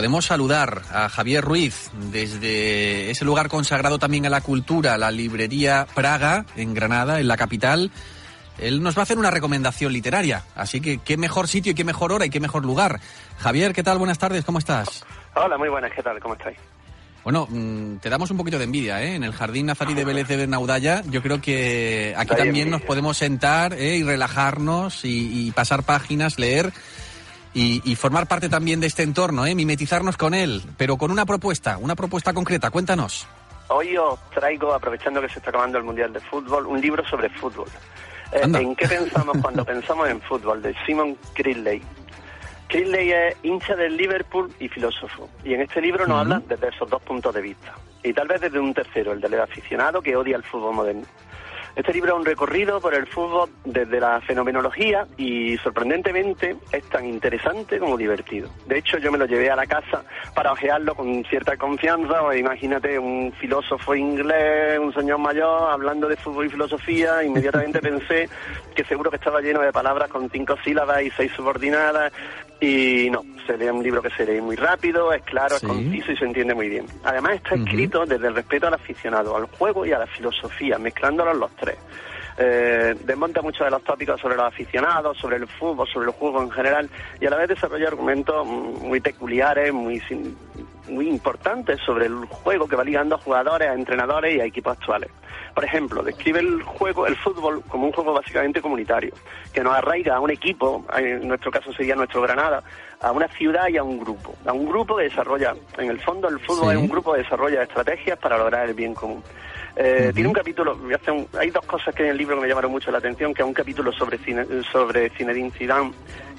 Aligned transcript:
Podemos 0.00 0.24
saludar 0.24 0.80
a 0.94 1.10
Javier 1.10 1.44
Ruiz 1.44 1.90
desde 2.10 3.10
ese 3.10 3.22
lugar 3.26 3.50
consagrado 3.50 3.98
también 3.98 4.24
a 4.24 4.30
la 4.30 4.40
cultura, 4.40 4.96
la 4.96 5.10
librería 5.10 5.86
Praga, 5.94 6.46
en 6.56 6.72
Granada, 6.72 7.20
en 7.20 7.28
la 7.28 7.36
capital. 7.36 7.90
Él 8.56 8.82
nos 8.82 8.96
va 8.96 9.00
a 9.00 9.02
hacer 9.02 9.18
una 9.18 9.30
recomendación 9.30 9.92
literaria, 9.92 10.42
así 10.56 10.80
que 10.80 11.00
qué 11.04 11.18
mejor 11.18 11.48
sitio 11.48 11.72
y 11.72 11.74
qué 11.74 11.84
mejor 11.84 12.12
hora 12.12 12.24
y 12.24 12.30
qué 12.30 12.40
mejor 12.40 12.64
lugar. 12.64 12.98
Javier, 13.40 13.74
¿qué 13.74 13.82
tal? 13.82 13.98
Buenas 13.98 14.18
tardes, 14.18 14.42
¿cómo 14.42 14.58
estás? 14.58 15.04
Hola, 15.34 15.58
muy 15.58 15.68
buenas, 15.68 15.92
¿qué 15.94 16.02
tal? 16.02 16.18
¿Cómo 16.18 16.32
estáis? 16.32 16.56
Bueno, 17.22 17.46
mm, 17.50 17.96
te 17.96 18.08
damos 18.08 18.30
un 18.30 18.38
poquito 18.38 18.56
de 18.56 18.64
envidia, 18.64 19.02
¿eh? 19.02 19.16
En 19.16 19.22
el 19.22 19.34
Jardín 19.34 19.66
Nazarí 19.66 19.92
de 19.92 20.06
Vélez 20.06 20.26
de 20.28 20.38
Bernaudalla, 20.38 21.02
yo 21.10 21.20
creo 21.22 21.42
que 21.42 22.14
aquí 22.16 22.34
también 22.34 22.70
nos 22.70 22.80
podemos 22.80 23.18
sentar 23.18 23.74
¿eh? 23.74 23.96
y 23.96 24.02
relajarnos 24.02 25.04
y, 25.04 25.48
y 25.48 25.50
pasar 25.50 25.82
páginas, 25.82 26.38
leer 26.38 26.72
y, 27.52 27.94
formar 27.96 28.26
parte 28.26 28.48
también 28.48 28.80
de 28.80 28.86
este 28.86 29.02
entorno, 29.02 29.44
¿eh? 29.46 29.54
mimetizarnos 29.54 30.16
con 30.16 30.34
él, 30.34 30.62
pero 30.76 30.96
con 30.96 31.10
una 31.10 31.26
propuesta, 31.26 31.78
una 31.78 31.96
propuesta 31.96 32.32
concreta. 32.32 32.70
Cuéntanos. 32.70 33.26
Hoy 33.68 33.96
os 33.96 34.18
traigo, 34.30 34.72
aprovechando 34.72 35.20
que 35.20 35.28
se 35.28 35.38
está 35.38 35.50
acabando 35.50 35.78
el 35.78 35.84
Mundial 35.84 36.12
de 36.12 36.20
Fútbol, 36.20 36.66
un 36.66 36.80
libro 36.80 37.04
sobre 37.08 37.28
fútbol. 37.28 37.68
Eh, 38.32 38.40
¿En 38.42 38.74
qué 38.74 38.88
pensamos 38.88 39.36
cuando 39.42 39.64
pensamos 39.64 40.08
en 40.08 40.20
fútbol? 40.20 40.62
De 40.62 40.74
Simon 40.86 41.16
Cridley. 41.34 41.82
Cridley 42.68 43.10
es 43.10 43.36
hincha 43.42 43.74
del 43.74 43.96
Liverpool 43.96 44.52
y 44.60 44.68
filósofo. 44.68 45.28
Y 45.44 45.54
en 45.54 45.62
este 45.62 45.80
libro 45.80 46.06
nos 46.06 46.20
habla 46.20 46.42
desde 46.48 46.68
esos 46.68 46.88
dos 46.88 47.02
puntos 47.02 47.34
de 47.34 47.42
vista. 47.42 47.74
Y 48.02 48.12
tal 48.12 48.28
vez 48.28 48.40
desde 48.40 48.58
un 48.58 48.72
tercero, 48.72 49.12
el 49.12 49.20
del 49.20 49.40
aficionado 49.40 50.00
que 50.00 50.16
odia 50.16 50.36
el 50.36 50.44
fútbol 50.44 50.74
moderno. 50.74 51.06
Este 51.76 51.92
libro 51.92 52.14
es 52.14 52.18
un 52.18 52.24
recorrido 52.24 52.80
por 52.80 52.94
el 52.94 53.06
fútbol 53.06 53.48
desde 53.64 54.00
la 54.00 54.20
fenomenología 54.20 55.06
y 55.16 55.56
sorprendentemente 55.58 56.56
es 56.72 56.84
tan 56.88 57.06
interesante 57.06 57.78
como 57.78 57.96
divertido. 57.96 58.50
De 58.66 58.78
hecho, 58.78 58.98
yo 58.98 59.12
me 59.12 59.18
lo 59.18 59.26
llevé 59.26 59.50
a 59.50 59.56
la 59.56 59.66
casa 59.66 60.02
para 60.34 60.52
ojearlo 60.52 60.94
con 60.94 61.24
cierta 61.24 61.56
confianza. 61.56 62.22
O 62.22 62.32
imagínate 62.34 62.98
un 62.98 63.32
filósofo 63.38 63.94
inglés, 63.94 64.78
un 64.78 64.92
señor 64.92 65.18
mayor, 65.18 65.70
hablando 65.70 66.08
de 66.08 66.16
fútbol 66.16 66.46
y 66.46 66.50
filosofía. 66.50 67.22
Inmediatamente 67.22 67.78
pensé 67.80 68.28
que 68.74 68.84
seguro 68.84 69.10
que 69.10 69.16
estaba 69.16 69.40
lleno 69.40 69.60
de 69.60 69.72
palabras 69.72 70.08
con 70.08 70.28
cinco 70.30 70.56
sílabas 70.64 71.02
y 71.02 71.10
seis 71.10 71.32
subordinadas. 71.32 72.12
Y 72.60 73.08
no, 73.10 73.24
se 73.50 73.58
lee 73.58 73.68
un 73.68 73.82
libro 73.82 74.00
que 74.00 74.10
se 74.10 74.24
lee 74.24 74.40
muy 74.40 74.56
rápido, 74.56 75.12
es 75.12 75.22
claro, 75.22 75.56
es 75.56 75.62
conciso 75.62 76.12
y 76.12 76.16
se 76.16 76.24
entiende 76.24 76.54
muy 76.54 76.68
bien. 76.68 76.86
Además 77.02 77.34
está 77.36 77.56
escrito 77.56 78.06
desde 78.06 78.28
el 78.28 78.34
respeto 78.34 78.68
al 78.68 78.74
aficionado, 78.74 79.36
al 79.36 79.46
juego 79.46 79.84
y 79.84 79.92
a 79.92 79.98
la 79.98 80.06
filosofía, 80.06 80.78
mezclándolos 80.78 81.36
los 81.36 81.50
tres. 81.56 81.76
Eh, 82.38 82.94
desmonta 83.04 83.42
muchos 83.42 83.66
de 83.66 83.70
los 83.70 83.82
tópicos 83.82 84.20
sobre 84.20 84.36
los 84.36 84.46
aficionados, 84.46 85.18
sobre 85.18 85.36
el 85.36 85.46
fútbol, 85.46 85.86
sobre 85.88 86.06
el 86.06 86.12
juego 86.12 86.42
en 86.42 86.50
general 86.50 86.88
y 87.20 87.26
a 87.26 87.30
la 87.30 87.36
vez 87.36 87.48
desarrolla 87.48 87.88
argumentos 87.88 88.46
muy 88.46 89.00
peculiares, 89.00 89.72
muy, 89.72 90.00
muy 90.88 91.08
importantes 91.08 91.80
sobre 91.84 92.06
el 92.06 92.24
juego 92.26 92.66
que 92.66 92.76
va 92.76 92.84
ligando 92.84 93.14
a 93.14 93.18
jugadores, 93.18 93.68
a 93.68 93.74
entrenadores 93.74 94.36
y 94.36 94.40
a 94.40 94.44
equipos 94.44 94.76
actuales. 94.76 95.10
Por 95.54 95.64
ejemplo, 95.64 96.02
describe 96.02 96.40
el 96.40 96.62
juego, 96.62 97.06
el 97.06 97.16
fútbol, 97.16 97.62
como 97.68 97.86
un 97.86 97.92
juego 97.92 98.12
básicamente 98.12 98.60
comunitario, 98.60 99.12
que 99.52 99.62
nos 99.62 99.74
arraiga 99.74 100.16
a 100.16 100.20
un 100.20 100.30
equipo, 100.30 100.84
en 100.96 101.26
nuestro 101.26 101.50
caso 101.50 101.72
sería 101.72 101.94
nuestro 101.94 102.22
Granada, 102.22 102.62
a 103.00 103.12
una 103.12 103.28
ciudad 103.28 103.68
y 103.68 103.76
a 103.76 103.82
un 103.82 103.98
grupo. 103.98 104.34
A 104.46 104.52
un 104.52 104.66
grupo 104.66 104.96
que 104.96 105.04
desarrolla, 105.04 105.54
en 105.78 105.90
el 105.90 106.00
fondo 106.00 106.28
el 106.28 106.38
fútbol 106.40 106.72
es 106.72 106.78
un 106.78 106.88
grupo 106.88 107.12
que 107.12 107.22
desarrolla 107.22 107.62
estrategias 107.62 108.18
para 108.18 108.38
lograr 108.38 108.68
el 108.68 108.74
bien 108.74 108.94
común. 108.94 109.22
Eh, 109.76 110.10
tiene 110.14 110.28
un 110.28 110.34
capítulo, 110.34 110.78
hay 111.38 111.50
dos 111.50 111.64
cosas 111.64 111.94
que 111.94 112.02
en 112.04 112.10
el 112.10 112.16
libro 112.16 112.36
que 112.36 112.42
me 112.42 112.48
llamaron 112.48 112.70
mucho 112.70 112.90
la 112.90 112.98
atención, 112.98 113.32
que 113.32 113.42
es 113.42 113.48
un 113.48 113.54
capítulo 113.54 113.92
sobre, 113.92 114.18
cine, 114.18 114.44
sobre 114.70 115.10
Zinedine 115.10 115.50
Zidane, 115.50 115.92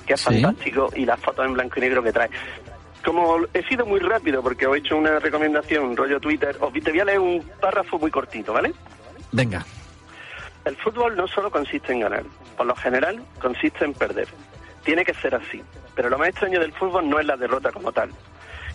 que 0.05 0.13
es 0.13 0.21
fantástico, 0.21 0.89
y 0.95 1.05
las 1.05 1.19
fotos 1.19 1.45
en 1.45 1.53
blanco 1.53 1.75
y 1.77 1.81
negro 1.81 2.03
que 2.03 2.11
trae. 2.11 2.29
Como 3.03 3.39
he 3.53 3.63
sido 3.63 3.85
muy 3.85 3.99
rápido 3.99 4.43
porque 4.43 4.67
os 4.67 4.75
he 4.75 4.79
hecho 4.79 4.95
una 4.95 5.19
recomendación, 5.19 5.97
rollo 5.97 6.19
Twitter, 6.19 6.55
os 6.59 6.71
te 6.71 6.91
voy 6.91 6.99
a 6.99 7.05
leer 7.05 7.19
un 7.19 7.41
párrafo 7.59 7.97
muy 7.97 8.11
cortito, 8.11 8.53
¿vale? 8.53 8.73
Venga. 9.31 9.65
El 10.65 10.75
fútbol 10.77 11.15
no 11.15 11.27
solo 11.27 11.49
consiste 11.49 11.91
en 11.91 12.01
ganar, 12.01 12.23
por 12.55 12.67
lo 12.67 12.75
general 12.75 13.23
consiste 13.39 13.83
en 13.83 13.93
perder. 13.93 14.27
Tiene 14.83 15.03
que 15.03 15.13
ser 15.15 15.33
así, 15.33 15.63
pero 15.95 16.09
lo 16.09 16.17
más 16.17 16.29
extraño 16.29 16.59
del 16.59 16.73
fútbol 16.73 17.09
no 17.09 17.19
es 17.19 17.25
la 17.25 17.37
derrota 17.37 17.71
como 17.71 17.91
tal. 17.91 18.11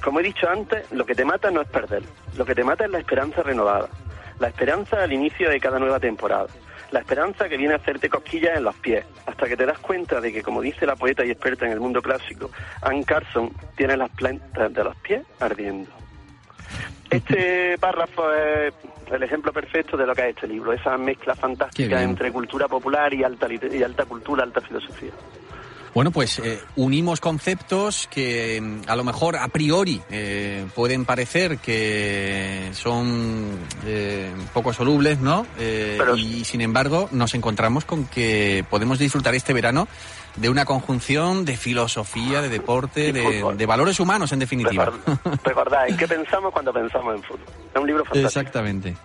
Como 0.03 0.21
he 0.21 0.25
dicho 0.25 0.49
antes, 0.49 0.91
lo 0.91 1.07
que 1.07 1.15
te 1.15 1.25
mata 1.25 1.51
no 1.51 1.63
es 1.63 1.69
perder, 1.69 2.03
lo 2.37 2.45
que 2.45 2.55
te 2.55 2.65
mata 2.65 2.85
es 2.85 2.91
la 2.91 2.99
esperanza 2.99 3.43
renovada. 3.43 3.89
La 4.39 4.49
esperanza 4.49 5.03
al 5.03 5.13
inicio 5.13 5.49
de 5.49 5.61
cada 5.61 5.79
nueva 5.79 5.99
temporada. 5.99 6.47
La 6.97 7.03
esperanza 7.03 7.47
que 7.47 7.59
viene 7.59 7.75
a 7.75 7.77
hacerte 7.77 8.09
cosquillas 8.09 8.57
en 8.57 8.65
los 8.65 8.75
pies, 8.77 9.05
hasta 9.27 9.47
que 9.47 9.55
te 9.55 9.67
das 9.67 9.79
cuenta 9.81 10.19
de 10.19 10.33
que, 10.33 10.43
como 10.43 10.63
dice 10.63 10.87
la 10.87 10.97
poeta 10.97 11.27
y 11.27 11.31
experta 11.31 11.67
en 11.67 11.73
el 11.73 11.79
mundo 11.79 12.01
clásico, 12.01 12.51
Anne 12.81 13.05
Carson, 13.05 13.53
tiene 13.77 13.99
las 13.99 14.09
plantas 14.13 14.73
de 14.73 14.83
los 14.83 14.97
pies 14.97 15.21
ardiendo. 15.39 15.91
Este 17.11 17.77
párrafo 17.77 18.33
es 18.33 18.73
el 19.13 19.23
ejemplo 19.23 19.53
perfecto 19.53 19.99
de 19.99 20.07
lo 20.07 20.15
que 20.15 20.23
es 20.23 20.29
este 20.37 20.49
libro, 20.49 20.73
esa 20.73 20.97
mezcla 20.97 21.35
fantástica 21.35 22.03
entre 22.03 22.33
cultura 22.33 22.67
popular 22.67 23.13
y 23.13 23.25
alta, 23.25 23.47
y 23.53 23.83
alta 23.83 24.07
cultura, 24.07 24.45
alta 24.45 24.63
filosofía. 24.63 25.13
Bueno, 25.97 26.11
pues 26.11 26.39
eh, 26.41 26.61
unimos 26.77 27.23
conceptos 27.23 28.07
que 28.09 28.61
mm, 28.61 28.81
a 28.87 28.97
lo 28.97 29.03
mejor 29.03 29.35
a 29.37 29.49
priori 29.49 30.03
eh, 30.11 30.67
pueden 30.75 31.07
parecer 31.07 31.57
que 31.57 32.69
son 32.75 33.59
eh, 33.87 34.31
poco 34.53 34.75
solubles, 34.75 35.21
¿no? 35.21 35.47
y 36.15 36.45
sin 36.45 36.61
embargo 36.61 37.09
nos 37.13 37.33
encontramos 37.33 37.87
con 37.87 38.05
que 38.05 38.63
podemos 38.69 38.99
disfrutar 38.99 39.35
este 39.35 39.55
verano 39.55 39.89
de 40.37 40.51
una 40.51 40.67
conjunción 40.67 41.47
de 41.47 41.57
filosofía, 41.57 42.43
de 42.43 42.51
deporte, 42.51 43.15
de, 43.15 43.67
valores 43.67 43.99
humanos, 43.99 44.31
en 44.33 44.41
definitiva. 44.41 44.93
Recordad, 45.45 45.89
¿en 45.89 45.97
qué 45.97 46.07
pensamos 46.07 46.53
cuando 46.53 46.75
pensamos 46.75 47.15
en 47.17 47.23
fútbol? 47.23 47.47
Es 47.75 47.81
un 47.81 47.87
libro 47.87 48.05
fantástico. 48.05 48.29
Exactamente. 48.29 48.97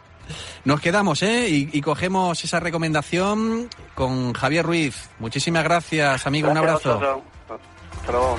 Nos 0.66 0.80
quedamos, 0.82 1.24
¿eh? 1.24 1.48
Y, 1.50 1.82
cogemos 1.82 2.44
esa 2.44 2.60
recomendación 2.60 3.70
con 3.96 4.34
Javier 4.34 4.66
Ruiz. 4.66 5.10
Muchísimas 5.20 5.64
gracias, 5.64 6.26
amigo. 6.28 6.50
un 6.50 6.58
abrazo. 6.58 6.94
Hasta 6.94 8.12
luego. 8.12 8.38